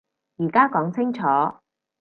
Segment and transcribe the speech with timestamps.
[0.39, 1.21] 而家講清楚